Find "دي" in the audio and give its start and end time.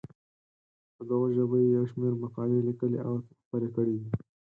4.01-4.09